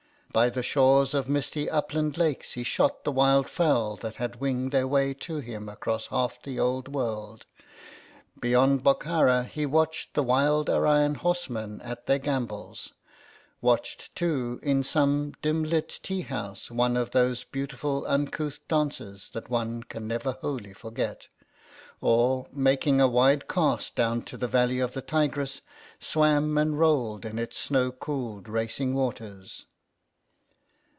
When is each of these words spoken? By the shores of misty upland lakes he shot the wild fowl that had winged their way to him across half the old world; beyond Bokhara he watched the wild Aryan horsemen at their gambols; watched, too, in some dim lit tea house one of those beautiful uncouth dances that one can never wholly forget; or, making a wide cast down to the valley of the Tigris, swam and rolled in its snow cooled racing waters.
By 0.33 0.49
the 0.49 0.63
shores 0.63 1.13
of 1.13 1.27
misty 1.27 1.69
upland 1.69 2.17
lakes 2.17 2.53
he 2.53 2.63
shot 2.63 3.03
the 3.03 3.11
wild 3.11 3.49
fowl 3.49 3.97
that 3.97 4.15
had 4.15 4.37
winged 4.39 4.71
their 4.71 4.87
way 4.87 5.13
to 5.15 5.39
him 5.41 5.67
across 5.67 6.07
half 6.07 6.41
the 6.41 6.57
old 6.57 6.87
world; 6.87 7.45
beyond 8.39 8.81
Bokhara 8.81 9.43
he 9.43 9.65
watched 9.65 10.13
the 10.13 10.23
wild 10.23 10.69
Aryan 10.69 11.15
horsemen 11.15 11.81
at 11.81 12.05
their 12.05 12.17
gambols; 12.17 12.93
watched, 13.59 14.15
too, 14.15 14.61
in 14.63 14.83
some 14.85 15.33
dim 15.41 15.65
lit 15.65 15.99
tea 16.01 16.21
house 16.21 16.71
one 16.71 16.95
of 16.95 17.11
those 17.11 17.43
beautiful 17.43 18.05
uncouth 18.07 18.65
dances 18.69 19.31
that 19.33 19.49
one 19.49 19.83
can 19.83 20.07
never 20.07 20.31
wholly 20.39 20.71
forget; 20.71 21.27
or, 21.99 22.47
making 22.53 23.01
a 23.01 23.07
wide 23.09 23.49
cast 23.49 23.97
down 23.97 24.21
to 24.21 24.37
the 24.37 24.47
valley 24.47 24.79
of 24.79 24.93
the 24.93 25.01
Tigris, 25.01 25.59
swam 25.99 26.57
and 26.57 26.79
rolled 26.79 27.25
in 27.25 27.37
its 27.37 27.57
snow 27.57 27.91
cooled 27.91 28.47
racing 28.47 28.93
waters. 28.93 29.65